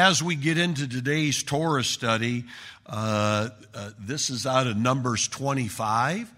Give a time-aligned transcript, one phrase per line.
[0.00, 2.46] As we get into today's Torah study,
[2.86, 6.32] uh, uh, this is out of Numbers 25.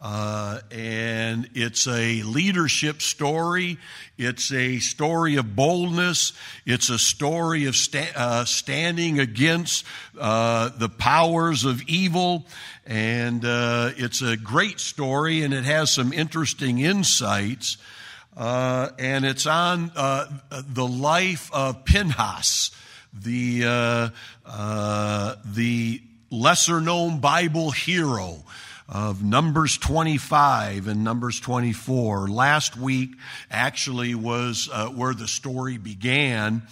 [0.00, 3.76] Uh, and it's a leadership story.
[4.16, 6.32] It's a story of boldness.
[6.64, 9.84] It's a story of sta- uh, standing against
[10.18, 12.46] uh, the powers of evil.
[12.86, 17.76] And uh, it's a great story, and it has some interesting insights.
[18.34, 22.70] Uh, and it's on uh, the life of Pinhas,
[23.12, 24.12] the
[25.44, 28.42] the lesser known Bible hero
[28.92, 32.28] of Numbers 25 and Numbers 24.
[32.28, 33.12] Last week
[33.50, 36.62] actually was uh, where the story began.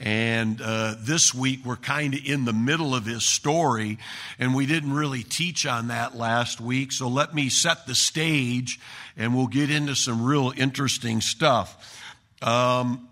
[0.00, 3.98] And uh, this week we're kind of in the middle of his story,
[4.40, 6.90] and we didn't really teach on that last week.
[6.90, 8.80] So let me set the stage,
[9.16, 12.00] and we'll get into some real interesting stuff.
[12.42, 13.08] Um,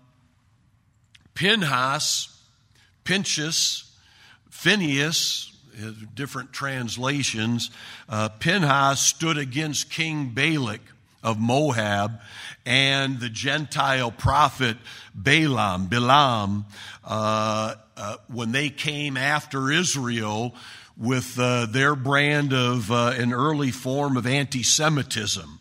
[1.35, 2.36] Pinhas,
[3.07, 3.89] Pinchas,
[4.49, 5.49] Phineas,
[6.13, 7.71] different translations,
[8.09, 10.81] uh, Pinhas stood against King Balak
[11.23, 12.19] of Moab
[12.65, 14.75] and the Gentile prophet
[15.15, 16.65] Balaam, Balaam,
[17.05, 20.53] uh, uh, when they came after Israel
[20.97, 25.59] with uh, their brand of uh, an early form of anti Semitism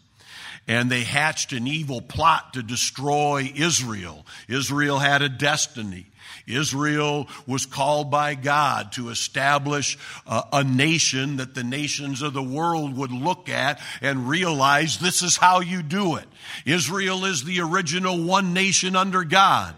[0.67, 4.27] and they hatched an evil plot to destroy Israel.
[4.49, 6.07] Israel had a destiny.
[6.47, 12.43] Israel was called by God to establish uh, a nation that the nations of the
[12.43, 16.27] world would look at and realize this is how you do it.
[16.65, 19.75] Israel is the original one nation under God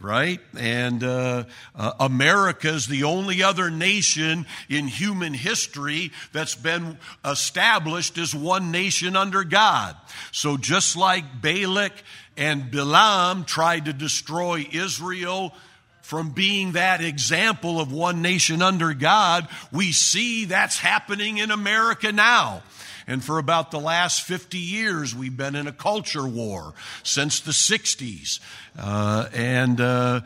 [0.00, 0.40] right?
[0.58, 1.44] And uh,
[1.74, 8.70] uh, America is the only other nation in human history that's been established as one
[8.70, 9.94] nation under God.
[10.32, 11.92] So just like Balak
[12.40, 15.54] and Balaam tried to destroy Israel
[16.00, 22.10] from being that example of one nation under God, we see that's happening in America
[22.10, 22.62] now.
[23.06, 27.52] And for about the last 50 years, we've been in a culture war since the
[27.52, 28.40] 60s.
[28.78, 30.22] Uh, and, uh,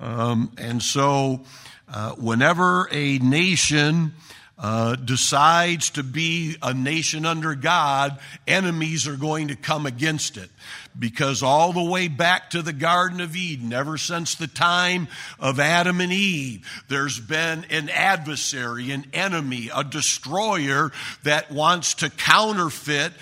[0.00, 1.44] um, and so,
[1.92, 4.14] uh, whenever a nation
[4.58, 10.50] uh, decides to be a nation under God, enemies are going to come against it.
[10.98, 15.06] Because all the way back to the Garden of Eden, ever since the time
[15.38, 20.90] of Adam and Eve, there's been an adversary, an enemy, a destroyer
[21.22, 23.12] that wants to counterfeit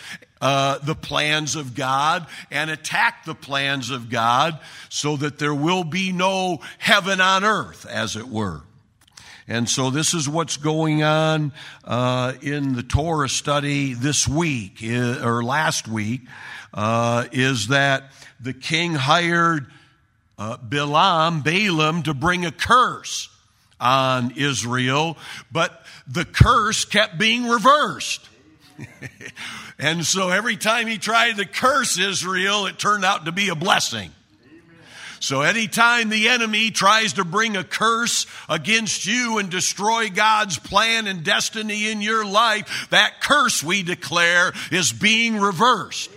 [0.41, 4.59] uh, the plans of God and attack the plans of God
[4.89, 8.63] so that there will be no heaven on earth, as it were.
[9.49, 11.53] And so this is what's going on
[11.85, 16.23] uh, in the Torah study this week or last week
[16.75, 19.67] uh, is that the king hired
[20.39, 23.29] uh, Balaam, Balaam, to bring a curse
[23.81, 25.17] on Israel,
[25.53, 28.29] but the curse kept being reversed.
[29.79, 33.55] and so every time he tried to curse Israel, it turned out to be a
[33.55, 34.11] blessing.
[35.27, 41.09] So anytime the enemy tries to bring a curse against you and destroy God's plan
[41.09, 46.11] and destiny in your life, that curse we declare is being reversed.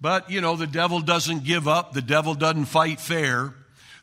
[0.00, 1.92] But, you know, the devil doesn't give up.
[1.92, 3.52] The devil doesn't fight fair.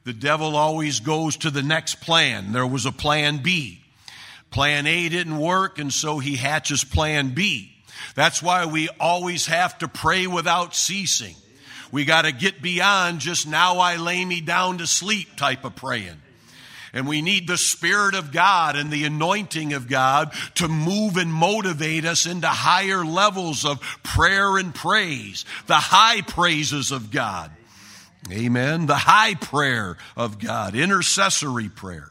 [0.03, 2.51] The devil always goes to the next plan.
[2.51, 3.81] There was a plan B.
[4.51, 7.72] Plan A didn't work, and so he hatches plan B.
[8.16, 11.35] That's why we always have to pray without ceasing.
[11.91, 15.75] We got to get beyond just now I lay me down to sleep type of
[15.75, 16.22] praying.
[16.94, 21.31] And we need the Spirit of God and the anointing of God to move and
[21.31, 27.51] motivate us into higher levels of prayer and praise, the high praises of God.
[28.30, 28.86] Amen.
[28.88, 32.11] The high prayer of God, intercessory prayer.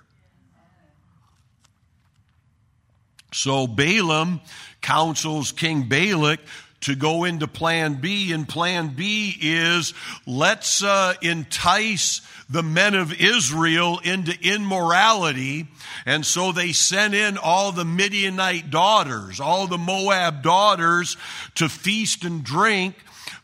[3.32, 4.40] So Balaam
[4.80, 6.40] counsels King Balak
[6.82, 9.92] to go into plan B, and plan B is
[10.26, 15.68] let's uh, entice the men of Israel into immorality.
[16.06, 21.16] And so they sent in all the Midianite daughters, all the Moab daughters
[21.56, 22.94] to feast and drink.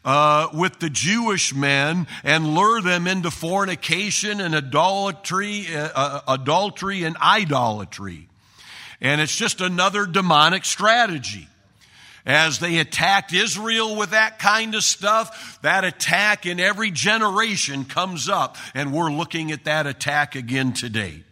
[0.05, 7.03] Uh, with the Jewish men and lure them into fornication and adultery, uh, uh adultery
[7.03, 8.29] and idolatry.
[9.01, 11.49] And it's just another demonic strategy.
[12.25, 18.29] As they attacked Israel with that kind of stuff, that attack in every generation comes
[18.29, 21.23] up, and we're looking at that attack again today.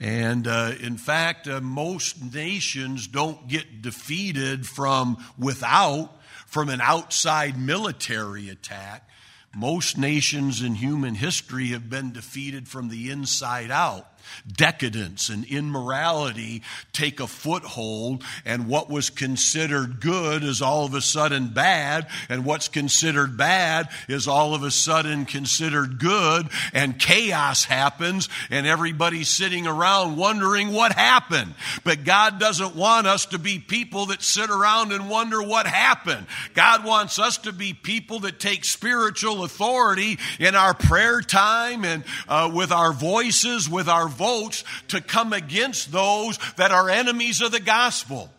[0.00, 6.10] And uh, in fact, uh, most nations don't get defeated from without,
[6.46, 9.08] from an outside military attack.
[9.54, 14.06] Most nations in human history have been defeated from the inside out
[14.50, 16.62] decadence and immorality
[16.92, 22.44] take a foothold, and what was considered good is all of a sudden bad, and
[22.44, 29.28] what's considered bad is all of a sudden considered good, and chaos happens, and everybody's
[29.28, 31.54] sitting around wondering what happened.
[31.84, 36.26] But God doesn't want us to be people that sit around and wonder what happened.
[36.54, 42.04] God wants us to be people that take spiritual authority in our prayer time and
[42.28, 47.52] uh, with our voices, with our votes to come against those that are enemies of
[47.52, 48.30] the gospel.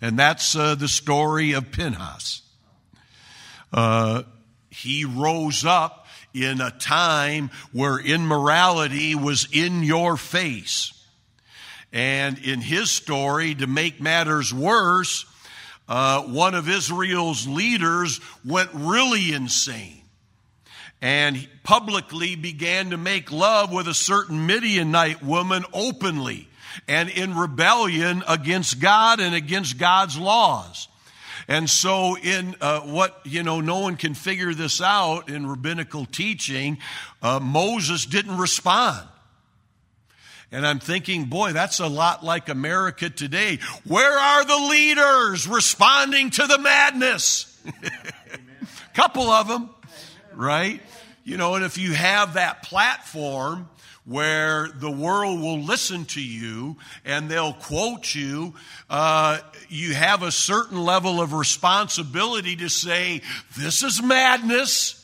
[0.00, 2.42] And that's uh, the story of Pinhas.
[3.72, 4.22] Uh,
[4.70, 10.92] he rose up in a time where immorality was in your face.
[11.92, 15.24] And in his story, to make matters worse,
[15.88, 20.02] uh, one of Israel's leaders went really insane
[21.00, 26.48] and publicly began to make love with a certain Midianite woman openly
[26.86, 30.88] and in rebellion against God and against God's laws.
[31.46, 36.04] And so, in uh, what, you know, no one can figure this out in rabbinical
[36.04, 36.78] teaching,
[37.22, 39.08] uh, Moses didn't respond.
[40.50, 43.58] And I'm thinking, boy, that's a lot like America today.
[43.86, 47.58] Where are the leaders responding to the madness?
[48.94, 49.70] Couple of them,
[50.38, 50.80] right?
[51.24, 53.68] You know, and if you have that platform
[54.04, 58.54] where the world will listen to you and they'll quote you,
[58.88, 59.38] uh,
[59.68, 63.20] you have a certain level of responsibility to say,
[63.58, 64.94] this is madness.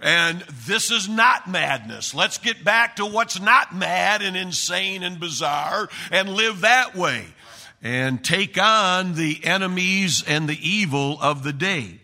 [0.00, 2.14] And this is not madness.
[2.14, 7.26] Let's get back to what's not mad and insane and bizarre and live that way
[7.82, 11.98] and take on the enemies and the evil of the day.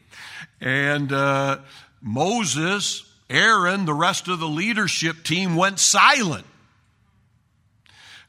[0.61, 1.59] And uh,
[2.05, 6.47] Moses Aaron, the rest of the leadership team went silent.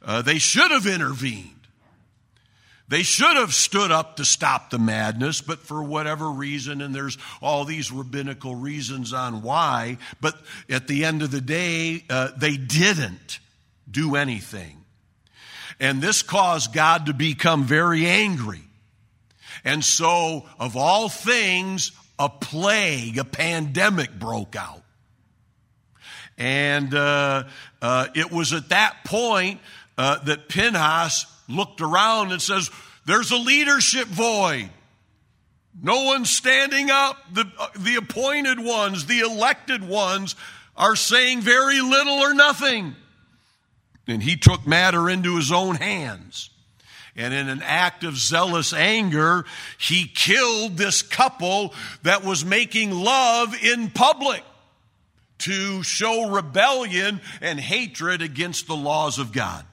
[0.02, 1.52] Uh, they should have intervened.
[2.88, 7.18] They should have stood up to stop the madness, but for whatever reason, and there's
[7.42, 10.40] all these rabbinical reasons on why, but
[10.70, 13.40] at the end of the day, uh, they didn't
[13.90, 14.84] do anything.
[15.80, 18.62] And this caused God to become very angry.
[19.64, 24.82] And so, of all things, a plague, a pandemic broke out.
[26.38, 27.46] And uh,
[27.82, 29.62] uh, it was at that point
[29.98, 32.70] uh, that Pinhas looked around and says,
[33.06, 34.70] There's a leadership void.
[35.82, 37.18] No one's standing up.
[37.34, 40.36] The, uh, the appointed ones, the elected ones,
[40.76, 42.96] are saying very little or nothing.
[44.08, 46.50] And he took matter into his own hands.
[47.16, 49.46] And in an act of zealous anger,
[49.78, 51.74] he killed this couple
[52.04, 54.44] that was making love in public
[55.40, 59.66] to show rebellion and hatred against the laws of God.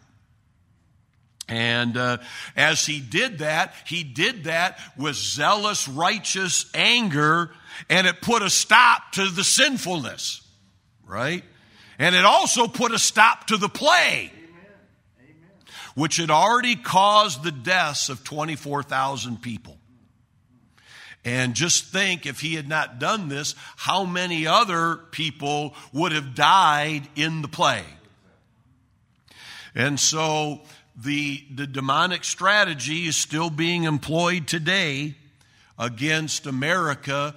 [1.49, 2.18] And uh,
[2.56, 7.50] as he did that, he did that with zealous, righteous anger,
[7.90, 10.46] and it put a stop to the sinfulness,
[11.06, 11.44] right?
[11.99, 14.30] And it also put a stop to the plague,
[15.94, 19.78] which had already caused the deaths of 24,000 people.
[21.25, 26.34] And just think if he had not done this, how many other people would have
[26.34, 27.84] died in the plague.
[29.75, 30.62] And so
[30.96, 35.14] the, the demonic strategy is still being employed today
[35.78, 37.34] against America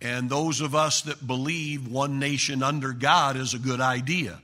[0.00, 4.40] and those of us that believe one nation under God is a good idea.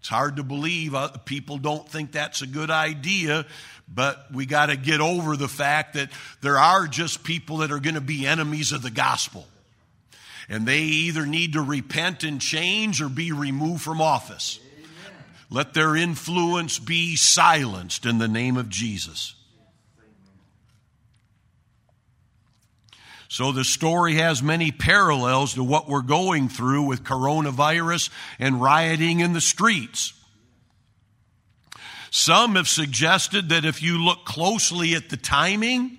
[0.00, 3.46] It's hard to believe uh, people don't think that's a good idea
[3.92, 7.80] but we got to get over the fact that there are just people that are
[7.80, 9.46] going to be enemies of the gospel.
[10.48, 14.60] And they either need to repent and change or be removed from office.
[15.50, 19.34] Let their influence be silenced in the name of Jesus.
[23.28, 29.20] So the story has many parallels to what we're going through with coronavirus and rioting
[29.20, 30.14] in the streets.
[32.10, 35.98] Some have suggested that if you look closely at the timing,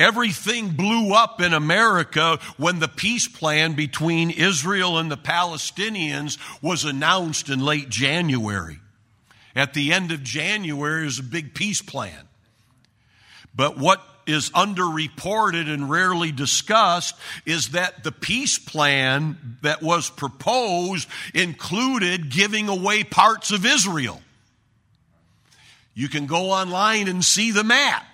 [0.00, 6.84] Everything blew up in America when the peace plan between Israel and the Palestinians was
[6.84, 8.80] announced in late January.
[9.54, 12.28] At the end of January is a big peace plan.
[13.54, 21.08] But what is underreported and rarely discussed is that the peace plan that was proposed
[21.34, 24.20] included giving away parts of Israel.
[25.94, 28.06] You can go online and see the map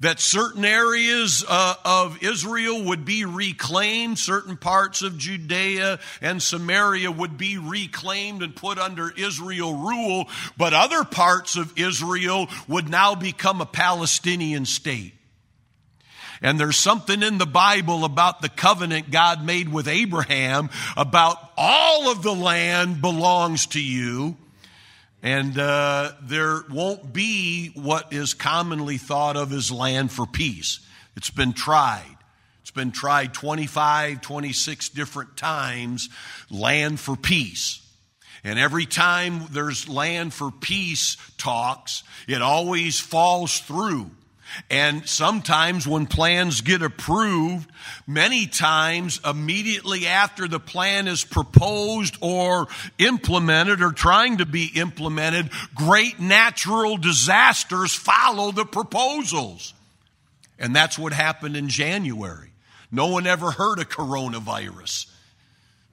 [0.00, 7.10] that certain areas uh, of Israel would be reclaimed, certain parts of Judea and Samaria
[7.10, 13.14] would be reclaimed and put under Israel rule, but other parts of Israel would now
[13.14, 15.15] become a Palestinian state.
[16.42, 22.10] And there's something in the Bible about the covenant God made with Abraham about all
[22.10, 24.36] of the land belongs to you.
[25.22, 30.80] And uh, there won't be what is commonly thought of as land for peace.
[31.16, 32.16] It's been tried.
[32.60, 36.08] It's been tried 25, 26 different times,
[36.50, 37.80] land for peace.
[38.44, 44.10] And every time there's land for peace talks, it always falls through.
[44.70, 47.70] And sometimes when plans get approved,
[48.06, 55.50] many times immediately after the plan is proposed or implemented or trying to be implemented,
[55.74, 59.74] great natural disasters follow the proposals.
[60.58, 62.52] And that's what happened in January.
[62.90, 65.06] No one ever heard of coronavirus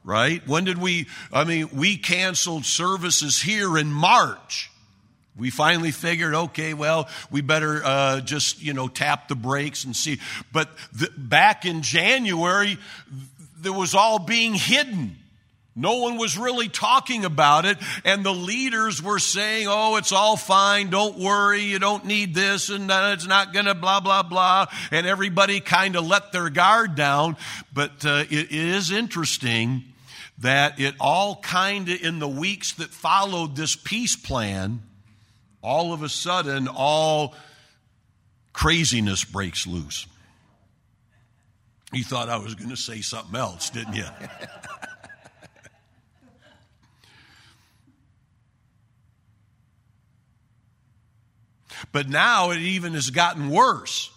[0.03, 0.45] right?
[0.47, 4.69] When did we, I mean, we canceled services here in March.
[5.37, 9.95] We finally figured, okay, well, we better uh, just, you know, tap the brakes and
[9.95, 10.19] see.
[10.51, 12.77] But the, back in January,
[13.57, 15.17] there was all being hidden.
[15.75, 20.37] No one was really talking about it, and the leaders were saying, Oh, it's all
[20.37, 24.67] fine, don't worry, you don't need this, and it's not gonna blah, blah, blah.
[24.91, 27.37] And everybody kind of let their guard down.
[27.73, 29.85] But uh, it, it is interesting
[30.37, 34.81] that it all kind of, in the weeks that followed this peace plan,
[35.63, 37.33] all of a sudden, all
[38.51, 40.05] craziness breaks loose.
[41.93, 44.05] You thought I was going to say something else, didn't you?
[51.91, 54.11] but now it even has gotten worse.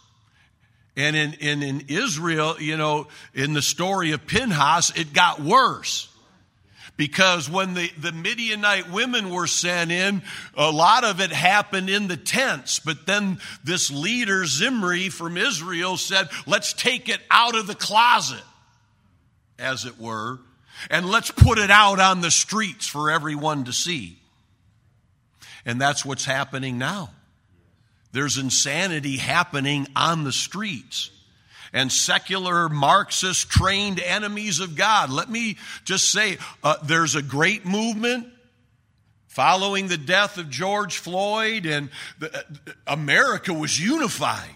[0.96, 6.08] And in, in, in Israel, you know, in the story of Pinhas, it got worse
[6.96, 10.22] because when the, the Midianite women were sent in,
[10.54, 12.78] a lot of it happened in the tents.
[12.78, 18.42] But then this leader, Zimri from Israel, said, let's take it out of the closet,
[19.58, 20.38] as it were,
[20.90, 24.18] and let's put it out on the streets for everyone to see.
[25.64, 27.10] And that's what's happening now.
[28.12, 31.10] There's insanity happening on the streets
[31.76, 35.10] and secular Marxist trained enemies of God.
[35.10, 38.28] Let me just say uh, there's a great movement
[39.26, 42.40] following the death of George Floyd, and the, uh,
[42.86, 44.48] America was unified.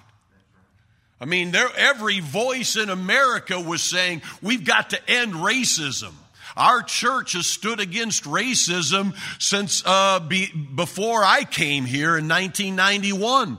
[1.21, 6.15] I mean, there, every voice in America was saying, we've got to end racism.
[6.57, 13.59] Our church has stood against racism since uh, be, before I came here in 1991.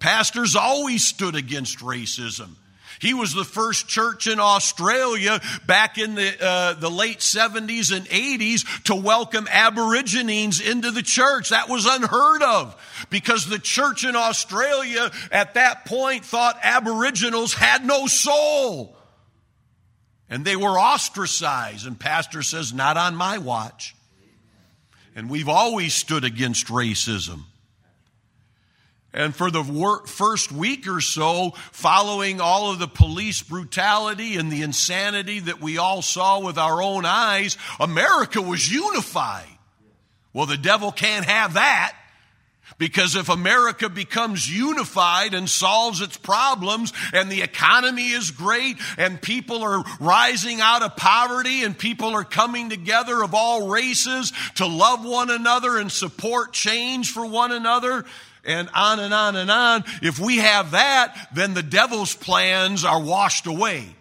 [0.00, 2.56] Pastors always stood against racism.
[3.00, 8.06] He was the first church in Australia back in the, uh, the late 70s and
[8.06, 11.50] 80s to welcome Aborigines into the church.
[11.50, 17.84] That was unheard of because the church in Australia at that point thought Aboriginals had
[17.84, 18.96] no soul.
[20.28, 21.86] And they were ostracized.
[21.86, 23.94] And pastor says, not on my watch.
[25.14, 27.44] And we've always stood against racism.
[29.12, 34.52] And for the wor- first week or so, following all of the police brutality and
[34.52, 39.46] the insanity that we all saw with our own eyes, America was unified.
[40.34, 41.94] Well, the devil can't have that.
[42.78, 49.22] Because if America becomes unified and solves its problems and the economy is great and
[49.22, 54.66] people are rising out of poverty and people are coming together of all races to
[54.66, 58.04] love one another and support change for one another,
[58.46, 59.84] and on and on and on.
[60.02, 63.94] If we have that, then the devil's plans are washed away.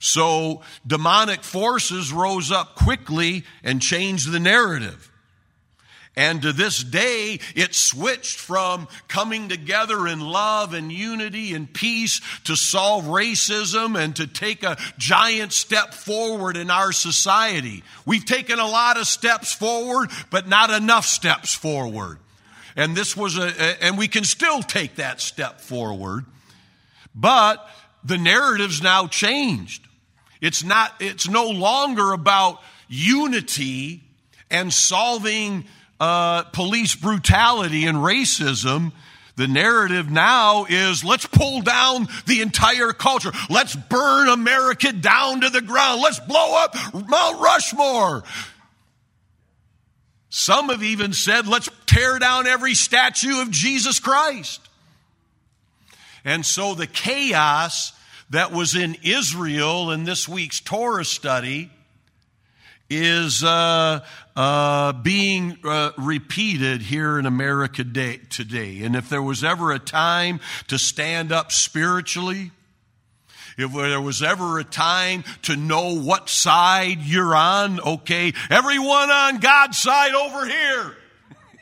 [0.00, 5.10] So demonic forces rose up quickly and changed the narrative.
[6.16, 12.20] And to this day, it switched from coming together in love and unity and peace
[12.44, 17.84] to solve racism and to take a giant step forward in our society.
[18.04, 22.18] We've taken a lot of steps forward, but not enough steps forward.
[22.78, 26.24] And this was a, and we can still take that step forward.
[27.12, 27.68] But
[28.04, 29.84] the narrative's now changed.
[30.40, 34.04] It's not, it's no longer about unity
[34.48, 35.64] and solving
[35.98, 38.92] uh, police brutality and racism.
[39.34, 43.32] The narrative now is let's pull down the entire culture.
[43.50, 46.00] Let's burn America down to the ground.
[46.00, 48.22] Let's blow up Mount Rushmore.
[50.38, 54.60] Some have even said, let's tear down every statue of Jesus Christ.
[56.24, 57.92] And so the chaos
[58.30, 61.72] that was in Israel in this week's Torah study
[62.88, 68.82] is uh, uh, being uh, repeated here in America day, today.
[68.84, 72.52] And if there was ever a time to stand up spiritually,
[73.58, 79.40] if there was ever a time to know what side you're on, okay, everyone on
[79.40, 80.96] God's side over here.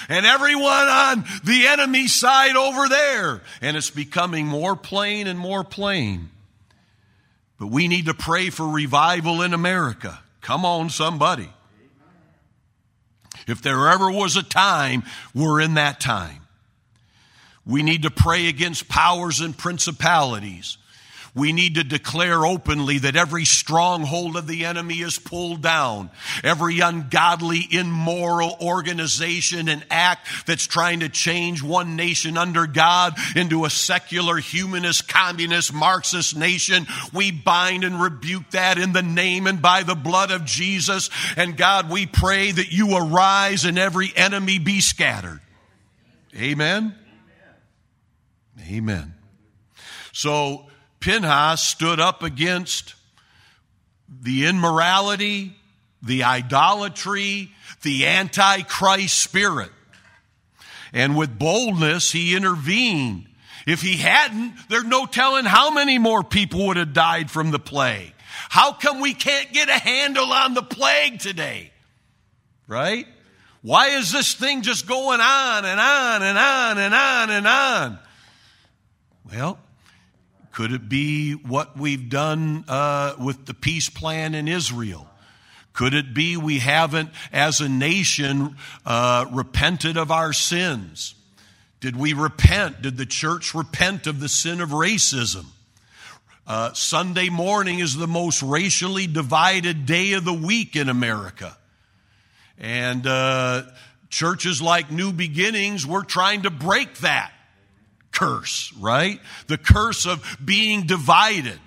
[0.08, 3.42] and everyone on the enemy side over there.
[3.60, 6.30] And it's becoming more plain and more plain.
[7.58, 10.18] But we need to pray for revival in America.
[10.40, 11.50] Come on, somebody.
[13.46, 15.02] If there ever was a time,
[15.34, 16.40] we're in that time.
[17.66, 20.78] We need to pray against powers and principalities.
[21.34, 26.10] We need to declare openly that every stronghold of the enemy is pulled down.
[26.44, 33.64] Every ungodly, immoral organization and act that's trying to change one nation under God into
[33.64, 39.60] a secular, humanist, communist, Marxist nation, we bind and rebuke that in the name and
[39.60, 41.10] by the blood of Jesus.
[41.36, 45.40] And God, we pray that you arise and every enemy be scattered.
[46.36, 46.94] Amen.
[48.70, 49.14] Amen.
[50.12, 50.66] So,
[51.04, 52.94] Pinhas stood up against
[54.08, 55.54] the immorality,
[56.02, 57.50] the idolatry,
[57.82, 59.70] the antichrist spirit.
[60.94, 63.26] And with boldness, he intervened.
[63.66, 67.58] If he hadn't, there's no telling how many more people would have died from the
[67.58, 68.14] plague.
[68.48, 71.70] How come we can't get a handle on the plague today?
[72.66, 73.06] Right?
[73.60, 77.98] Why is this thing just going on and on and on and on and on?
[79.30, 79.58] Well,
[80.54, 85.08] could it be what we've done uh, with the peace plan in Israel?
[85.72, 91.16] Could it be we haven't, as a nation, uh, repented of our sins?
[91.80, 92.82] Did we repent?
[92.82, 95.46] Did the church repent of the sin of racism?
[96.46, 101.56] Uh, Sunday morning is the most racially divided day of the week in America.
[102.58, 103.64] And uh,
[104.08, 107.33] churches like New Beginnings, we're trying to break that
[108.14, 109.20] curse, right?
[109.48, 111.58] The curse of being divided.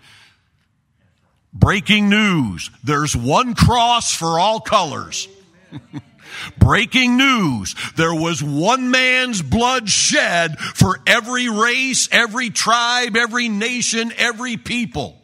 [1.54, 2.72] Breaking news.
[2.84, 5.28] There's one cross for all colors.
[6.60, 7.76] Breaking news.
[7.96, 15.20] There was one man's blood shed for every race, every tribe, every nation, every people.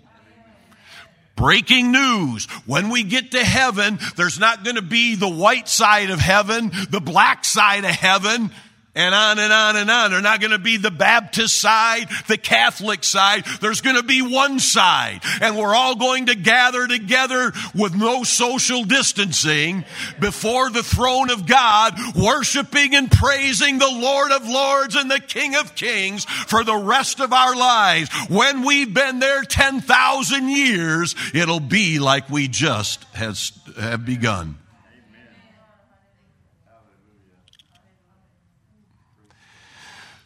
[1.36, 2.46] Breaking news.
[2.66, 6.72] When we get to heaven, there's not going to be the white side of heaven,
[6.90, 8.52] the black side of heaven
[8.96, 10.12] and on and on and on.
[10.12, 13.46] They're not going to be the Baptist side, the Catholic side.
[13.62, 15.22] There's going to be one side.
[15.42, 19.86] And we're all going to gather together with no social distancing
[20.20, 25.56] before the throne of God, worshiping and praising the Lord of Lords and the King
[25.56, 28.10] of Kings for the rest of our lives.
[28.30, 34.58] When we've been there 10,000 years, it'll be like we just has, have begun.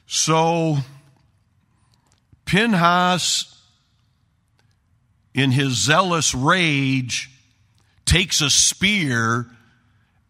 [0.07, 0.77] So,
[2.45, 3.61] Pinhas,
[5.33, 7.29] in his zealous rage,
[8.05, 9.47] takes a spear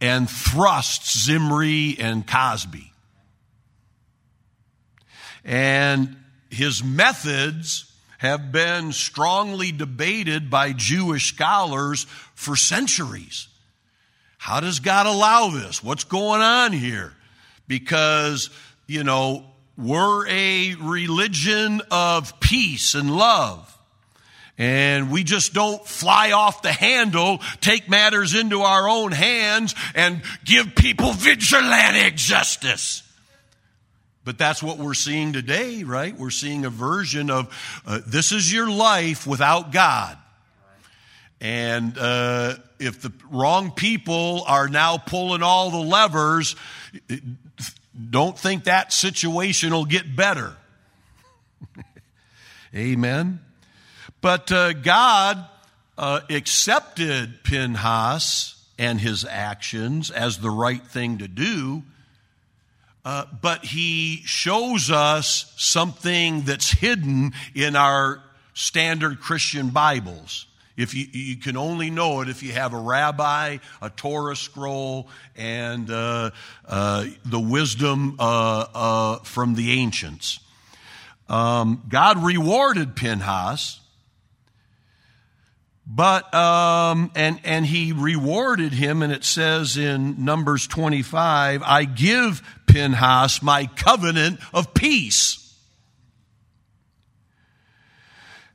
[0.02, 2.90] and thrusts Zimri and Cosbi.
[5.46, 6.18] And
[6.50, 13.48] his methods have been strongly debated by Jewish scholars for centuries.
[14.40, 15.84] How does God allow this?
[15.84, 17.14] What's going on here?
[17.68, 18.50] Because,
[18.88, 19.46] you know,
[19.78, 23.74] we're a religion of peace and love.
[24.58, 30.24] And we just don't fly off the handle, take matters into our own hands, and
[30.44, 33.04] give people vigilante justice.
[34.26, 36.18] But that's what we're seeing today, right?
[36.18, 40.18] We're seeing a version of uh, this is your life without God.
[41.40, 46.56] And uh, if the wrong people are now pulling all the levers,
[48.10, 50.56] don't think that situation will get better.
[52.76, 53.40] Amen.
[54.22, 55.46] But uh, God
[55.98, 61.84] uh, accepted Pinhas and his actions as the right thing to do
[63.08, 68.22] uh, but he shows us something that's hidden in our
[68.54, 70.46] standard Christian Bibles.
[70.78, 75.10] If you, you can only know it if you have a rabbi, a Torah scroll,
[75.36, 76.30] and uh,
[76.68, 80.40] uh, the wisdom uh, uh, from the ancients.
[81.28, 83.80] Um, God rewarded Pinhas,
[85.88, 91.86] but um, and and he rewarded him, and it says in Numbers twenty five, "I
[91.86, 95.47] give Pinhas my covenant of peace."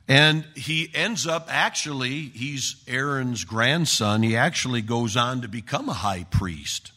[0.07, 4.21] And he ends up actually, he's Aaron's grandson.
[4.21, 6.91] He actually goes on to become a high priest.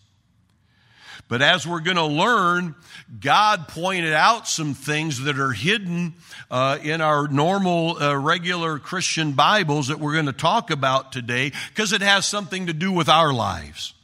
[1.29, 2.77] But as we're going to learn,
[3.21, 6.15] God pointed out some things that are hidden
[6.51, 11.53] uh, in our normal, uh, regular Christian Bibles that we're going to talk about today
[11.71, 13.95] because it has something to do with our lives.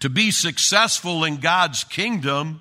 [0.00, 2.60] To be successful in God's kingdom,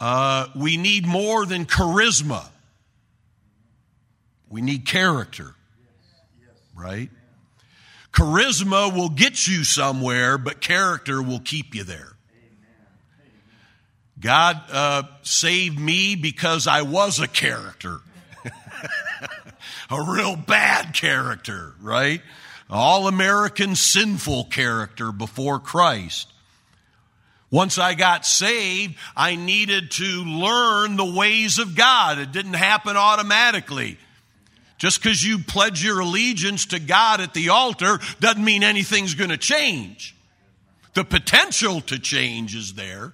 [0.00, 2.46] uh, we need more than charisma.
[4.50, 5.54] We need character,
[6.74, 7.08] right?
[8.12, 12.12] Charisma will get you somewhere, but character will keep you there.
[14.18, 18.00] God uh, saved me because I was a character,
[19.90, 22.20] a real bad character, right?
[22.68, 26.30] All American sinful character before Christ.
[27.50, 32.18] Once I got saved, I needed to learn the ways of God.
[32.18, 33.96] It didn't happen automatically.
[34.80, 39.28] Just because you pledge your allegiance to God at the altar doesn't mean anything's going
[39.28, 40.16] to change.
[40.94, 43.12] The potential to change is there.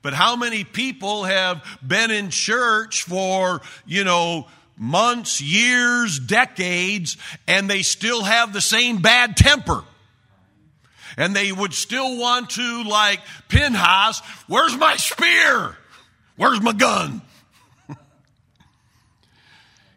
[0.00, 4.46] But how many people have been in church for, you know,
[4.78, 9.84] months, years, decades, and they still have the same bad temper?
[11.18, 15.76] And they would still want to, like Pinhas, where's my spear?
[16.36, 17.20] Where's my gun?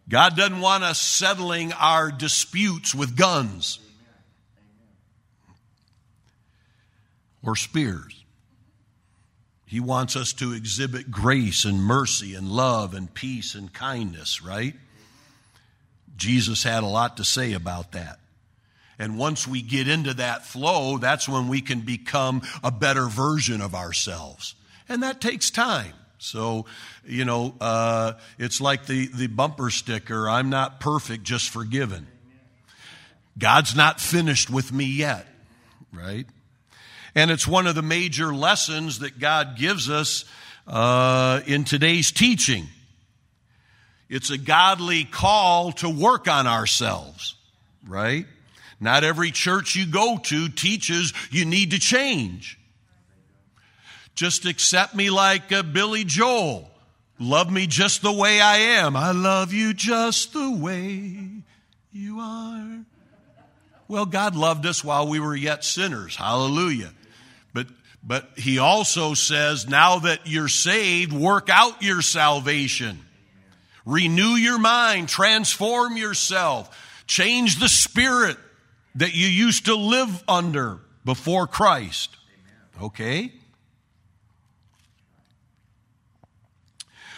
[0.10, 3.80] God doesn't want us settling our disputes with guns
[7.44, 8.24] or spears.
[9.66, 14.76] He wants us to exhibit grace and mercy and love and peace and kindness, right?
[16.16, 18.20] Jesus had a lot to say about that.
[18.98, 23.62] And once we get into that flow, that's when we can become a better version
[23.62, 24.56] of ourselves.
[24.88, 25.94] And that takes time.
[26.20, 26.66] So,
[27.06, 32.08] you know, uh, it's like the, the bumper sticker I'm not perfect, just forgiven.
[33.38, 35.28] God's not finished with me yet,
[35.94, 36.26] right?
[37.14, 40.26] And it's one of the major lessons that God gives us
[40.66, 42.68] uh, in today's teaching.
[44.10, 47.36] It's a godly call to work on ourselves,
[47.86, 48.26] right?
[48.80, 52.57] Not every church you go to teaches you need to change.
[54.18, 56.72] Just accept me like uh, Billy Joel.
[57.20, 58.96] Love me just the way I am.
[58.96, 61.20] I love you just the way
[61.94, 62.80] you are.
[63.88, 66.16] Well, God loved us while we were yet sinners.
[66.16, 66.92] Hallelujah.
[67.54, 67.68] But
[68.04, 73.00] but he also says, now that you're saved, work out your salvation.
[73.86, 78.38] Renew your mind, transform yourself, change the spirit
[78.96, 82.18] that you used to live under before Christ.
[82.82, 83.32] Okay?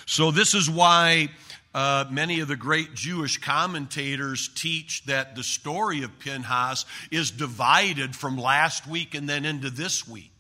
[0.10, 1.30] So, this is why
[1.72, 8.16] uh, many of the great Jewish commentators teach that the story of Pinhas is divided
[8.16, 10.32] from last week and then into this week.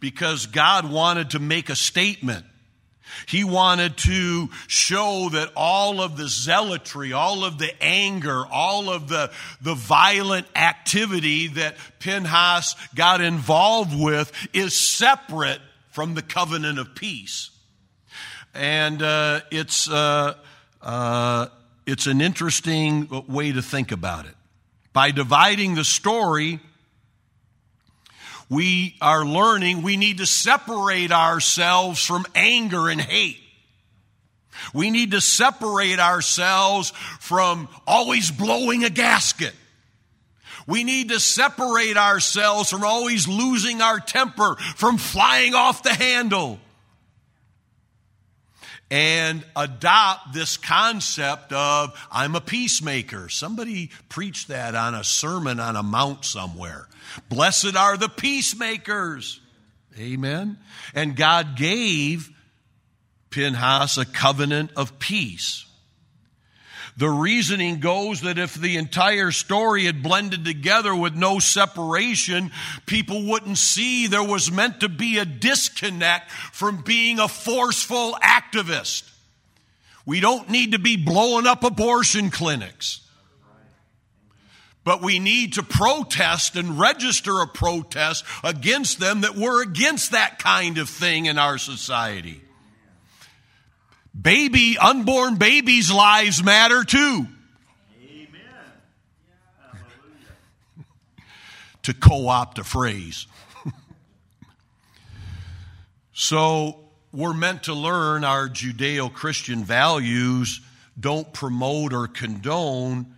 [0.00, 2.44] Because God wanted to make a statement.
[3.26, 9.08] He wanted to show that all of the zealotry, all of the anger, all of
[9.08, 9.30] the,
[9.62, 17.48] the violent activity that Pinhas got involved with is separate from the covenant of peace
[18.54, 20.34] and uh, it's uh,
[20.80, 21.46] uh,
[21.86, 24.34] it's an interesting way to think about it.
[24.92, 26.60] By dividing the story,
[28.48, 33.38] we are learning we need to separate ourselves from anger and hate.
[34.74, 39.54] We need to separate ourselves from always blowing a gasket.
[40.66, 46.60] We need to separate ourselves from always losing our temper, from flying off the handle
[48.92, 53.30] and adopt this concept of I'm a peacemaker.
[53.30, 56.88] Somebody preached that on a sermon on a mount somewhere.
[57.30, 59.40] Blessed are the peacemakers.
[59.98, 60.58] Amen.
[60.94, 62.28] And God gave
[63.30, 65.64] Pinhas a covenant of peace.
[66.96, 72.50] The reasoning goes that if the entire story had blended together with no separation,
[72.84, 79.08] people wouldn't see there was meant to be a disconnect from being a forceful activist.
[80.04, 83.00] We don't need to be blowing up abortion clinics.
[84.84, 90.40] But we need to protest and register a protest against them that we're against that
[90.40, 92.42] kind of thing in our society.
[94.18, 97.26] Baby, unborn babies' lives matter too.
[98.04, 98.28] Amen.
[101.82, 103.26] to co opt a phrase.
[106.12, 106.78] so,
[107.12, 110.60] we're meant to learn our Judeo Christian values
[110.98, 113.14] don't promote or condone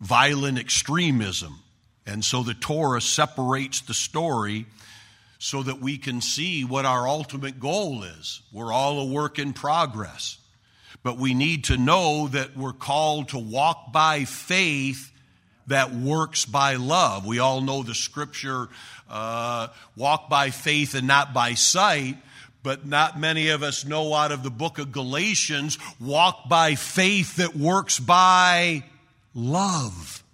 [0.00, 1.60] violent extremism.
[2.06, 4.66] And so the Torah separates the story
[5.38, 8.40] so that we can see what our ultimate goal is.
[8.52, 10.38] We're all a work in progress.
[11.02, 15.12] But we need to know that we're called to walk by faith
[15.68, 17.24] that works by love.
[17.24, 18.68] We all know the scripture
[19.08, 22.16] uh, walk by faith and not by sight,
[22.62, 27.36] but not many of us know out of the book of Galatians walk by faith
[27.36, 28.82] that works by
[29.34, 30.24] love.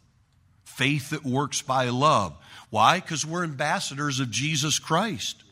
[0.65, 2.35] Faith that works by love.
[2.75, 2.99] Why?
[2.99, 5.45] Because we're ambassadors of Jesus Christ.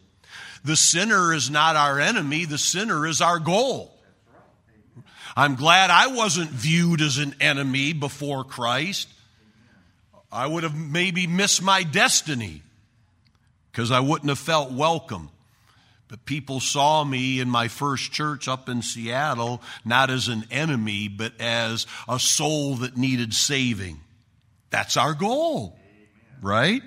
[0.65, 3.97] The sinner is not our enemy, the sinner is our goal.
[5.37, 9.09] I'm glad I wasn't viewed as an enemy before Christ.
[10.33, 12.61] I would have maybe missed my destiny
[13.71, 15.31] because I wouldn't have felt welcome.
[16.09, 21.07] But people saw me in my first church up in Seattle not as an enemy,
[21.07, 24.01] but as a soul that needed saving.
[24.71, 25.79] That's our goal,
[26.43, 26.83] right?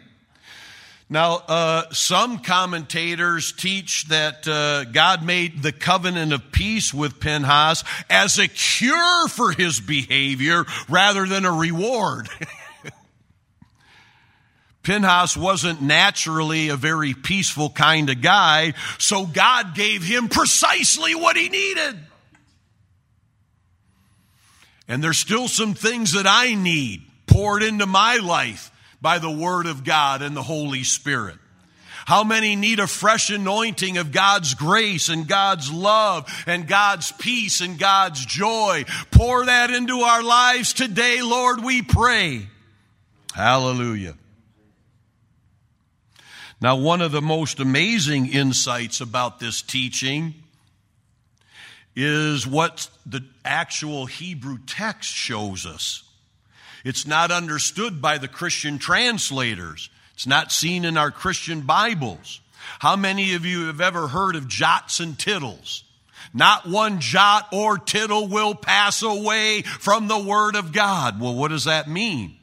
[1.08, 7.84] Now, uh, some commentators teach that uh, God made the covenant of peace with Pinhas
[8.10, 12.28] as a cure for his behavior rather than a reward.
[14.82, 21.36] Pinhas wasn't naturally a very peaceful kind of guy, so God gave him precisely what
[21.36, 22.00] he needed.
[24.88, 28.72] And there's still some things that I need poured into my life
[29.06, 31.36] by the Word of God and the Holy Spirit.
[32.08, 37.62] How many need a fresh anointing of God's grace and God's love and God's peace
[37.62, 38.84] and God's joy?
[39.12, 42.48] Pour that into our lives today, Lord, we pray.
[43.36, 44.16] Hallelujah.
[46.60, 50.34] Now, one of the most amazing insights about this teaching
[51.96, 56.02] is what the actual Hebrew text shows us.
[56.86, 59.90] It's not understood by the Christian translators.
[60.14, 62.40] It's not seen in our Christian Bibles.
[62.78, 65.84] How many of you have ever heard of jots and tittles?
[66.32, 71.20] Not one jot or tittle will pass away from the Word of God.
[71.20, 72.38] Well, what does that mean?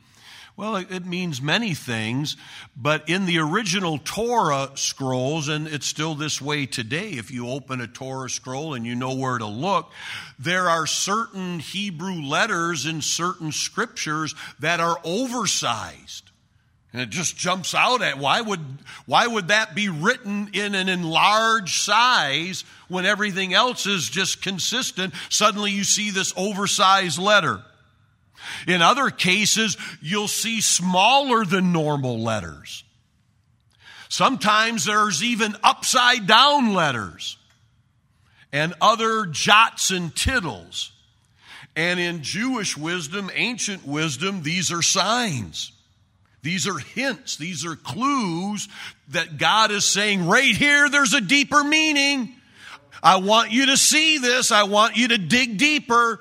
[0.54, 2.36] Well, it means many things,
[2.76, 7.80] but in the original Torah scrolls, and it's still this way today, if you open
[7.80, 9.90] a Torah scroll and you know where to look,
[10.38, 16.30] there are certain Hebrew letters in certain scriptures that are oversized.
[16.92, 18.60] And it just jumps out at why would
[19.06, 25.14] why would that be written in an enlarged size when everything else is just consistent?
[25.30, 27.62] Suddenly you see this oversized letter.
[28.66, 32.84] In other cases, you'll see smaller than normal letters.
[34.08, 37.38] Sometimes there's even upside down letters
[38.52, 40.92] and other jots and tittles.
[41.74, 45.72] And in Jewish wisdom, ancient wisdom, these are signs.
[46.42, 47.36] These are hints.
[47.36, 48.68] These are clues
[49.08, 52.34] that God is saying, right here, there's a deeper meaning.
[53.02, 54.52] I want you to see this.
[54.52, 56.20] I want you to dig deeper.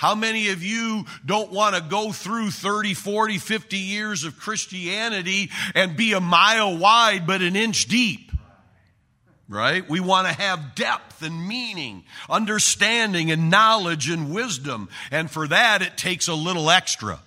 [0.00, 5.50] How many of you don't want to go through 30, 40, 50 years of Christianity
[5.74, 8.32] and be a mile wide but an inch deep?
[9.46, 9.86] Right?
[9.86, 14.88] We want to have depth and meaning, understanding and knowledge and wisdom.
[15.10, 17.20] And for that, it takes a little extra.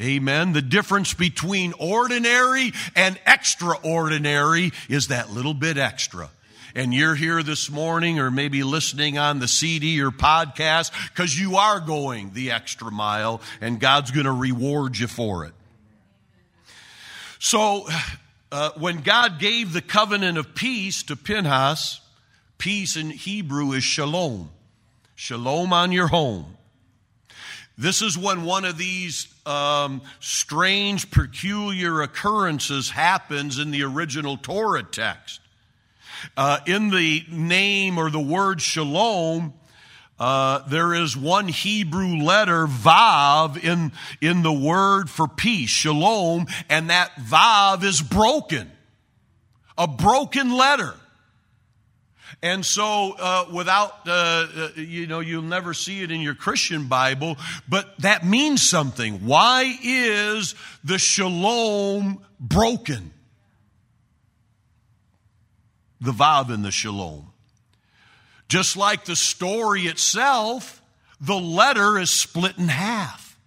[0.00, 0.52] Amen.
[0.52, 6.30] The difference between ordinary and extraordinary is that little bit extra
[6.74, 11.56] and you're here this morning or maybe listening on the CD or podcast because you
[11.56, 15.52] are going the extra mile and God's going to reward you for it.
[17.38, 17.88] So,
[18.52, 22.00] uh, when God gave the covenant of peace to Pinhas,
[22.58, 24.50] peace in Hebrew is shalom.
[25.14, 26.56] Shalom on your home.
[27.78, 34.82] This is when one of these um, strange, peculiar occurrences happens in the original Torah
[34.82, 35.40] text.
[36.36, 39.54] Uh, in the name or the word shalom,
[40.18, 46.90] uh, there is one Hebrew letter, Vav, in, in the word for peace, shalom, and
[46.90, 48.70] that Vav is broken.
[49.78, 50.94] A broken letter.
[52.42, 56.86] And so, uh, without, uh, uh, you know, you'll never see it in your Christian
[56.86, 57.36] Bible,
[57.68, 59.26] but that means something.
[59.26, 60.54] Why is
[60.84, 63.12] the shalom broken?
[66.00, 67.32] The Vav in the shalom.
[68.48, 70.82] Just like the story itself,
[71.20, 73.38] the letter is split in half.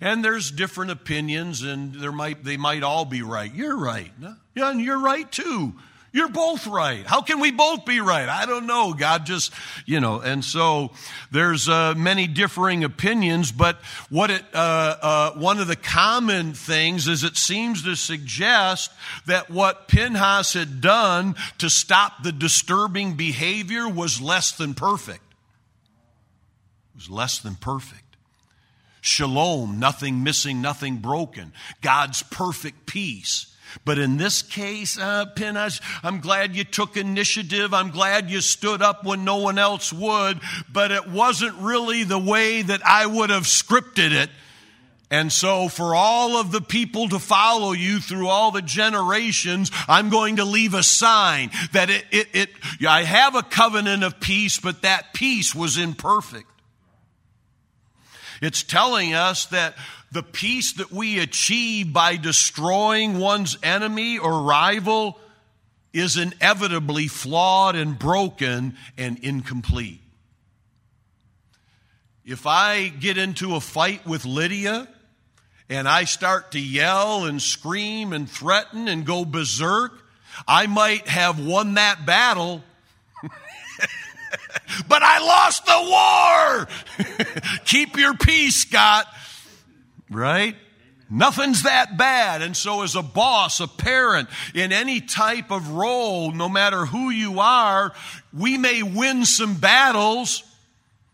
[0.00, 3.54] And there's different opinions, and there might, they might all be right.
[3.54, 4.10] You're right.
[4.54, 5.74] Yeah, and you're right too.
[6.14, 7.06] You're both right.
[7.06, 8.28] How can we both be right?
[8.28, 8.92] I don't know.
[8.92, 9.50] God just,
[9.86, 10.90] you know, and so
[11.30, 13.78] there's uh, many differing opinions, but
[14.10, 18.92] what it, uh, uh, one of the common things is it seems to suggest
[19.24, 25.24] that what Pinhas had done to stop the disturbing behavior was less than perfect.
[26.94, 28.02] It was less than perfect.
[29.00, 31.54] Shalom, nothing missing, nothing broken.
[31.80, 33.51] God's perfect peace.
[33.84, 37.74] But in this case, uh, Pinhas, I'm glad you took initiative.
[37.74, 42.18] I'm glad you stood up when no one else would, but it wasn't really the
[42.18, 44.30] way that I would have scripted it.
[45.10, 50.08] And so, for all of the people to follow you through all the generations, I'm
[50.08, 52.48] going to leave a sign that it, it, it
[52.88, 56.48] I have a covenant of peace, but that peace was imperfect.
[58.40, 59.74] It's telling us that
[60.12, 65.18] the peace that we achieve by destroying one's enemy or rival
[65.94, 70.00] is inevitably flawed and broken and incomplete.
[72.24, 74.86] If I get into a fight with Lydia
[75.68, 79.92] and I start to yell and scream and threaten and go berserk,
[80.46, 82.62] I might have won that battle,
[84.88, 86.68] but I lost the
[87.08, 87.56] war.
[87.64, 89.06] Keep your peace, Scott.
[90.12, 90.56] Right?
[91.10, 92.40] Nothing's that bad.
[92.40, 97.10] And so, as a boss, a parent, in any type of role, no matter who
[97.10, 97.92] you are,
[98.32, 100.42] we may win some battles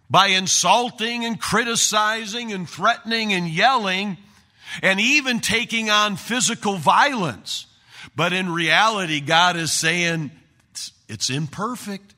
[0.08, 4.16] by insulting and criticizing and threatening and yelling
[4.82, 7.66] and even taking on physical violence.
[8.14, 10.30] But in reality, God is saying
[10.70, 12.14] it's, it's imperfect.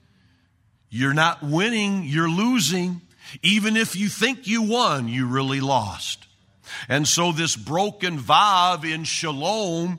[0.90, 3.00] You're not winning, you're losing.
[3.42, 6.26] Even if you think you won, you really lost.
[6.88, 9.98] And so this broken Vav in Shalom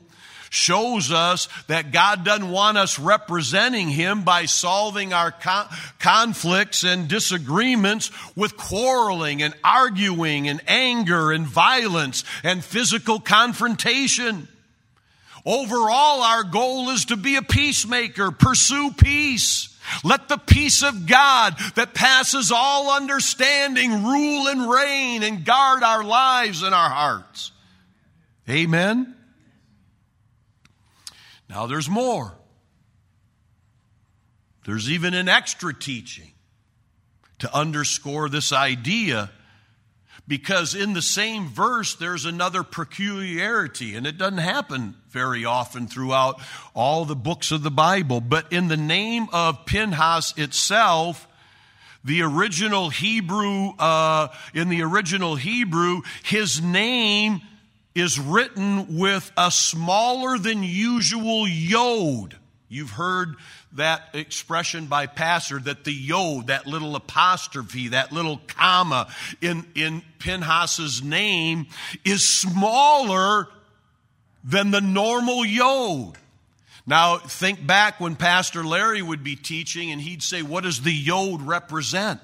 [0.52, 5.66] shows us that God doesn't want us representing Him by solving our con-
[5.98, 14.46] conflicts and disagreements with quarreling and arguing and anger and violence and physical confrontation.
[15.46, 19.71] Overall, our goal is to be a peacemaker, pursue peace.
[20.04, 26.04] Let the peace of God that passes all understanding rule and reign and guard our
[26.04, 27.52] lives and our hearts.
[28.48, 29.14] Amen.
[31.48, 32.34] Now there's more.
[34.64, 36.32] There's even an extra teaching
[37.40, 39.30] to underscore this idea
[40.28, 46.40] because in the same verse there's another peculiarity and it doesn't happen very often throughout
[46.74, 51.26] all the books of the bible but in the name of pinhas itself
[52.04, 57.40] the original hebrew uh, in the original hebrew his name
[57.94, 62.36] is written with a smaller than usual yod
[62.72, 63.36] you've heard
[63.72, 69.08] that expression by Pastor that the yod, that little apostrophe, that little comma
[69.40, 71.66] in, in Pinhas's name
[72.04, 73.48] is smaller
[74.44, 76.18] than the normal yod.
[76.86, 80.92] Now, think back when Pastor Larry would be teaching and he'd say, What does the
[80.92, 82.20] yod represent?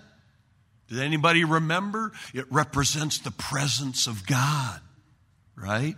[0.88, 2.12] Did anybody remember?
[2.34, 4.80] It represents the presence of God,
[5.54, 5.96] right?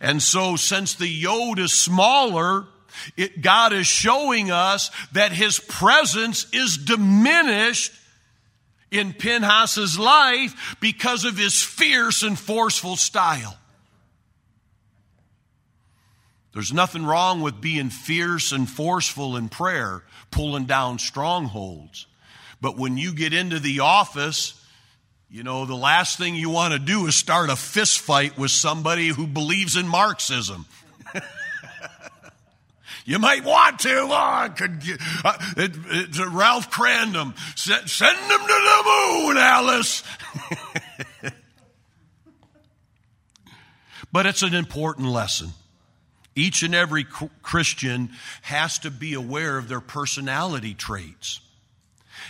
[0.00, 2.66] And so, since the yod is smaller,
[3.16, 7.92] it, God is showing us that his presence is diminished
[8.90, 13.56] in Pinhas's life because of his fierce and forceful style.
[16.52, 22.06] There's nothing wrong with being fierce and forceful in prayer, pulling down strongholds.
[22.60, 24.60] But when you get into the office,
[25.28, 28.52] you know, the last thing you want to do is start a fist fight with
[28.52, 30.64] somebody who believes in Marxism.
[33.04, 34.08] You might want to.
[34.10, 34.82] Oh, could,
[35.24, 36.72] uh, it, it's Ralph.
[36.74, 40.02] Send, send them to the moon, Alice.
[44.12, 45.50] but it's an important lesson.
[46.34, 47.04] Each and every
[47.42, 48.10] Christian
[48.42, 51.40] has to be aware of their personality traits.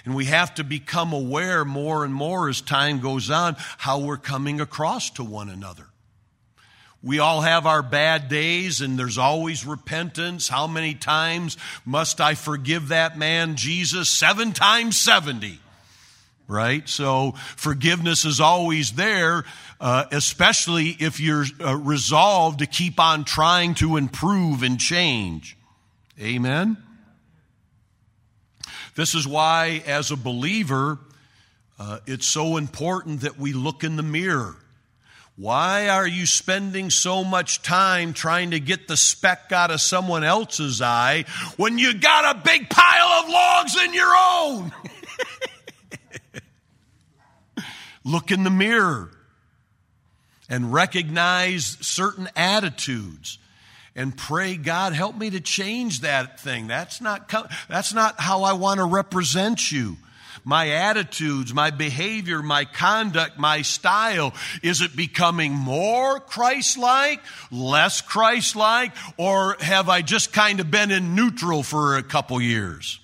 [0.05, 4.17] And we have to become aware more and more as time goes on how we're
[4.17, 5.87] coming across to one another.
[7.05, 10.49] We all have our bad days and there's always repentance.
[10.49, 14.09] How many times must I forgive that man, Jesus?
[14.09, 15.61] Seven times 70.
[16.49, 16.89] Right?
[16.89, 19.45] So forgiveness is always there,
[19.81, 25.59] uh, especially if you're uh, resolved to keep on trying to improve and change.
[26.19, 26.79] Amen?
[28.95, 30.99] This is why, as a believer,
[31.79, 34.57] uh, it's so important that we look in the mirror.
[35.37, 40.23] Why are you spending so much time trying to get the speck out of someone
[40.23, 41.25] else's eye
[41.57, 44.73] when you got a big pile of logs in your own?
[48.05, 49.11] Look in the mirror
[50.49, 53.39] and recognize certain attitudes
[53.97, 56.69] and pray, God, help me to change that thing.
[56.69, 57.33] That's not,
[57.69, 59.97] that's not how I want to represent you.
[60.45, 67.21] My attitudes, my behavior, my conduct, my style, is it becoming more Christ like,
[67.51, 72.41] less Christ like, or have I just kind of been in neutral for a couple
[72.43, 73.01] years?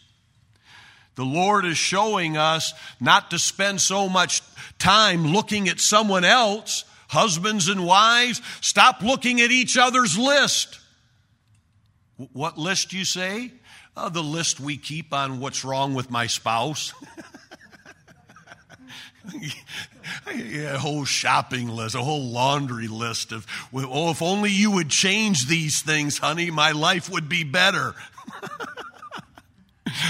[1.14, 4.42] The Lord is showing us not to spend so much
[4.78, 6.84] time looking at someone else.
[7.08, 10.79] Husbands and wives, stop looking at each other's list.
[12.32, 13.52] What list you say?
[13.96, 16.92] Uh, the list we keep on what's wrong with my spouse.
[20.34, 24.90] yeah, a whole shopping list, a whole laundry list of, oh, if only you would
[24.90, 27.94] change these things, honey, my life would be better.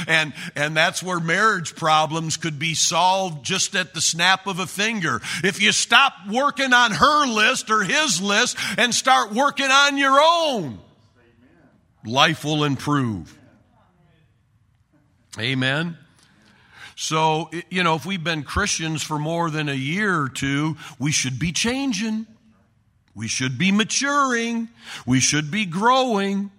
[0.08, 4.66] and and that's where marriage problems could be solved just at the snap of a
[4.66, 9.96] finger if you stop working on her list or his list and start working on
[9.96, 10.78] your own
[12.04, 13.36] life will improve.
[15.38, 15.96] Amen.
[16.96, 21.12] So, you know, if we've been Christians for more than a year or two, we
[21.12, 22.26] should be changing.
[23.14, 24.68] We should be maturing.
[25.06, 26.50] We should be growing.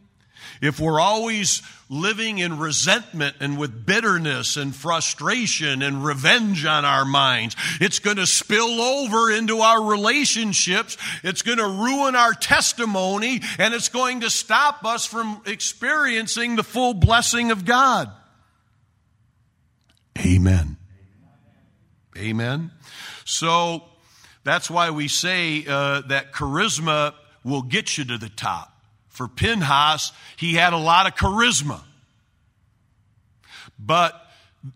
[0.61, 1.61] If we're always
[1.91, 8.15] living in resentment and with bitterness and frustration and revenge on our minds, it's going
[8.15, 10.97] to spill over into our relationships.
[11.21, 16.63] It's going to ruin our testimony and it's going to stop us from experiencing the
[16.63, 18.09] full blessing of God.
[20.17, 20.77] Amen.
[22.17, 22.71] Amen.
[23.25, 23.83] So
[24.45, 28.70] that's why we say uh, that charisma will get you to the top.
[29.11, 31.81] For Pinhas, he had a lot of charisma.
[33.77, 34.19] But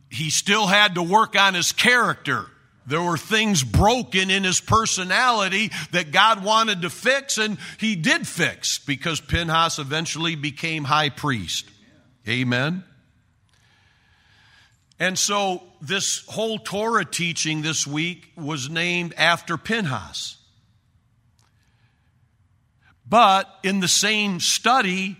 [0.10, 2.46] he still had to work on his character.
[2.86, 8.28] There were things broken in his personality that God wanted to fix, and he did
[8.28, 11.66] fix because Pinhas eventually became high priest.
[12.28, 12.84] Amen.
[15.00, 20.38] And so, this whole Torah teaching this week was named after Pinhas.
[23.16, 25.16] But in the same study,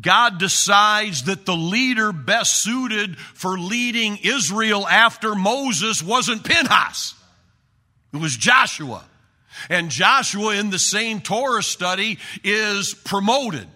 [0.00, 7.16] God decides that the leader best suited for leading Israel after Moses wasn't Pinhas.
[8.12, 9.02] It was Joshua.
[9.68, 13.66] And Joshua in the same Torah study is promoted.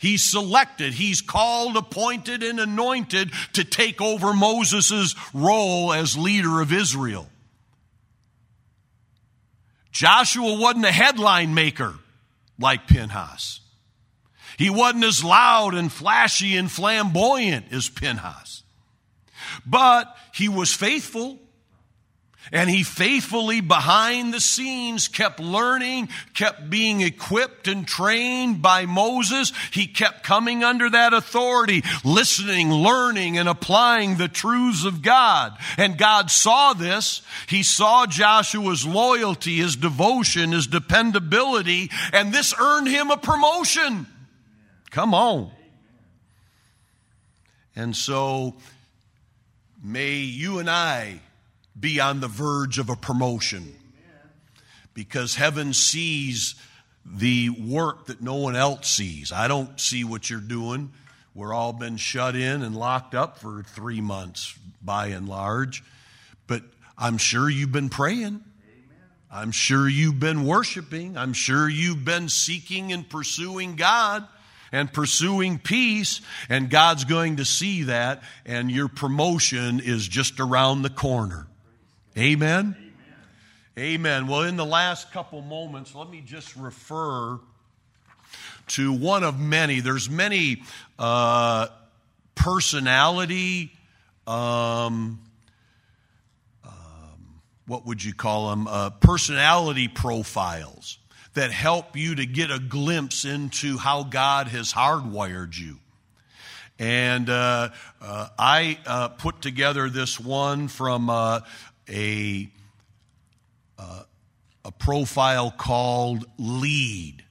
[0.00, 6.72] He's selected, he's called, appointed, and anointed to take over Moses' role as leader of
[6.72, 7.28] Israel.
[9.92, 11.94] Joshua wasn't a headline maker
[12.60, 13.60] like Pinhas.
[14.58, 18.62] He wasn't as loud and flashy and flamboyant as Pinhas.
[19.66, 21.38] But he was faithful
[22.52, 29.52] and he faithfully, behind the scenes, kept learning, kept being equipped and trained by Moses.
[29.72, 35.56] He kept coming under that authority, listening, learning, and applying the truths of God.
[35.76, 37.22] And God saw this.
[37.48, 44.06] He saw Joshua's loyalty, his devotion, his dependability, and this earned him a promotion.
[44.90, 45.52] Come on.
[47.76, 48.56] And so,
[49.82, 51.20] may you and I
[51.78, 53.74] be on the verge of a promotion
[54.94, 56.54] because heaven sees
[57.04, 59.32] the work that no one else sees.
[59.32, 60.92] I don't see what you're doing.
[61.34, 65.82] We're all been shut in and locked up for three months by and large.
[66.46, 66.62] But
[66.98, 68.44] I'm sure you've been praying.
[69.30, 71.16] I'm sure you've been worshiping.
[71.16, 74.26] I'm sure you've been seeking and pursuing God
[74.72, 80.82] and pursuing peace, and God's going to see that, and your promotion is just around
[80.82, 81.46] the corner.
[82.16, 82.76] Amen?
[82.76, 82.86] Amen.
[83.78, 84.26] Amen.
[84.26, 87.38] Well, in the last couple moments, let me just refer
[88.68, 89.80] to one of many.
[89.80, 90.62] There's many
[90.98, 91.68] uh,
[92.34, 93.72] personality
[94.30, 95.20] um,
[96.64, 98.68] um, what would you call them?
[98.68, 100.98] Uh, personality profiles
[101.34, 105.78] that help you to get a glimpse into how God has hardwired you.
[106.78, 111.40] And uh, uh, I uh, put together this one from uh,
[111.90, 112.50] a,
[113.78, 114.02] uh,
[114.64, 117.24] a profile called LEAD.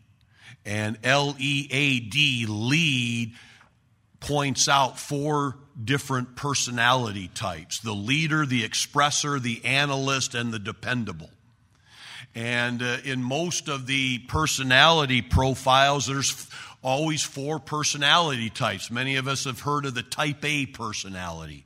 [0.65, 3.33] And L E A D, LEAD,
[4.19, 11.29] points out four different personality types the leader, the expresser, the analyst, and the dependable.
[12.35, 16.47] And uh, in most of the personality profiles, there's
[16.83, 18.91] always four personality types.
[18.91, 21.65] Many of us have heard of the type A personality.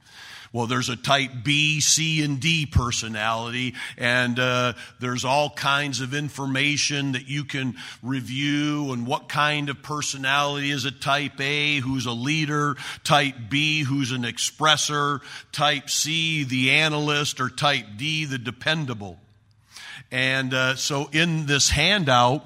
[0.53, 6.13] Well, there's a type B, C, and D personality, and uh, there's all kinds of
[6.13, 12.05] information that you can review and what kind of personality is a type A, who's
[12.05, 18.37] a leader, type B, who's an expresser, type C, the analyst, or type D, the
[18.37, 19.17] dependable.
[20.11, 22.45] And uh, so in this handout,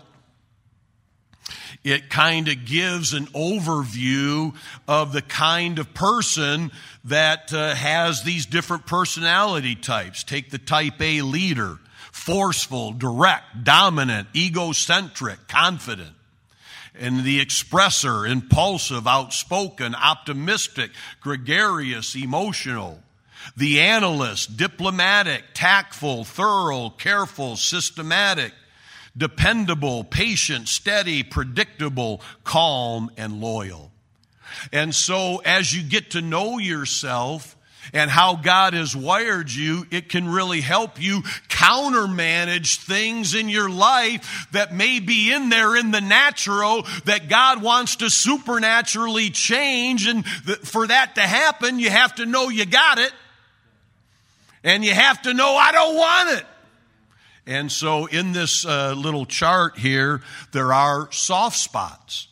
[1.84, 4.56] it kind of gives an overview
[4.88, 6.72] of the kind of person
[7.06, 10.24] that uh, has these different personality types.
[10.24, 11.80] Take the type A leader
[12.12, 16.14] forceful, direct, dominant, egocentric, confident.
[17.00, 20.92] And the expresser, impulsive, outspoken, optimistic,
[21.22, 23.00] gregarious, emotional.
[23.56, 28.52] The analyst, diplomatic, tactful, thorough, careful, systematic
[29.18, 33.92] dependable, patient, steady, predictable, calm, and loyal.
[34.72, 37.58] And so as you get to know yourself,
[37.94, 43.70] and how God has wired you, it can really help you countermanage things in your
[43.70, 50.08] life that may be in there in the natural that God wants to supernaturally change.
[50.08, 53.14] And for that to happen, you have to know you got it.
[54.64, 56.46] And you have to know I don't want it.
[57.48, 60.22] And so in this uh, little chart here,
[60.52, 62.28] there are soft spots.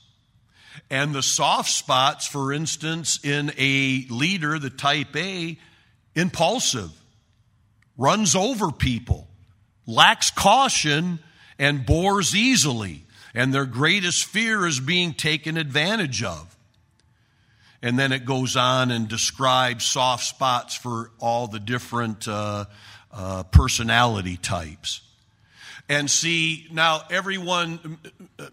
[0.89, 5.57] And the soft spots, for instance, in a leader, the type A,
[6.15, 6.91] impulsive,
[7.97, 9.29] runs over people,
[9.87, 11.19] lacks caution,
[11.57, 13.05] and bores easily.
[13.33, 16.57] And their greatest fear is being taken advantage of.
[17.81, 22.65] And then it goes on and describes soft spots for all the different uh,
[23.13, 25.01] uh, personality types
[25.87, 27.99] and see now everyone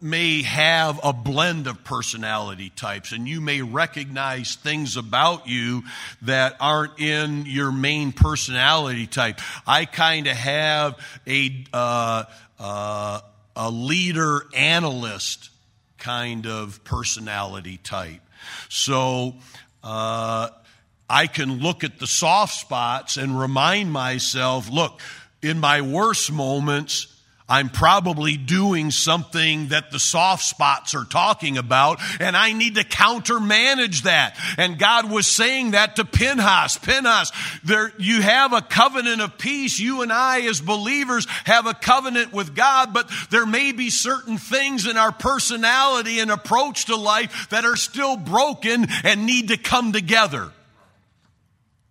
[0.00, 5.82] may have a blend of personality types and you may recognize things about you
[6.22, 9.40] that aren't in your main personality type.
[9.66, 12.24] I kind of have a uh,
[12.58, 13.20] uh,
[13.56, 15.50] a leader analyst
[15.98, 18.20] kind of personality type.
[18.68, 19.34] So
[19.82, 20.48] uh,
[21.08, 25.00] i can look at the soft spots and remind myself look
[25.42, 27.11] in my worst moments
[27.48, 32.84] I'm probably doing something that the soft spots are talking about, and I need to
[32.84, 34.36] countermanage that.
[34.56, 36.78] And God was saying that to Pinhas.
[36.78, 37.32] Pinhas,
[37.64, 39.78] there, you have a covenant of peace.
[39.78, 44.38] You and I, as believers, have a covenant with God, but there may be certain
[44.38, 49.56] things in our personality and approach to life that are still broken and need to
[49.56, 50.50] come together.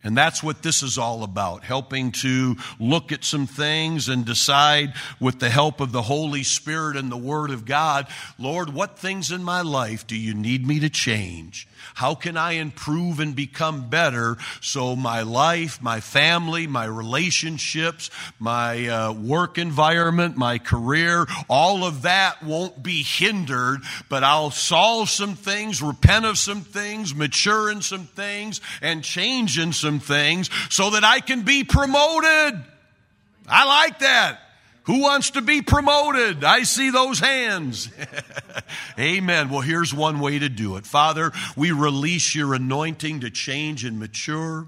[0.04, 4.94] And that's what this is all about, helping to look at some things and decide
[5.20, 8.08] with the help of the Holy Spirit and the Word of God,
[8.40, 11.68] Lord, what things in my life do you need me to change?
[11.94, 18.88] How can I improve and become better so my life, my family, my relationships, my
[18.88, 25.36] uh, work environment, my career, all of that won't be hindered, but I'll solve some
[25.36, 30.92] things, repent of some things, mature in some things, and change in some things so
[30.92, 32.64] that I can be promoted.
[33.48, 34.40] I like that.
[34.84, 36.44] Who wants to be promoted?
[36.44, 37.90] I see those hands.
[39.00, 39.50] Amen.
[39.50, 40.86] Well, here's one way to do it.
[40.86, 44.68] Father, we release your anointing to change and mature.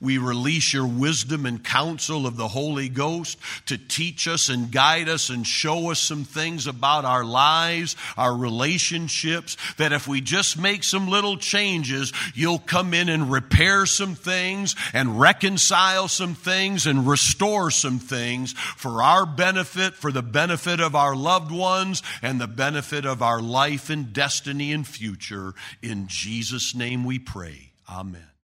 [0.00, 5.08] We release your wisdom and counsel of the Holy Ghost to teach us and guide
[5.08, 10.58] us and show us some things about our lives, our relationships, that if we just
[10.58, 16.86] make some little changes, you'll come in and repair some things and reconcile some things
[16.86, 22.40] and restore some things for our benefit, for the benefit of our loved ones, and
[22.40, 25.54] the benefit of our life and destiny and future.
[25.82, 27.70] In Jesus' name we pray.
[27.88, 28.26] Amen.